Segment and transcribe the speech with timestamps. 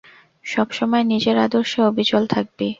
[0.45, 2.67] সবসময় নিজের আদর্শে অবিচল থাকবি।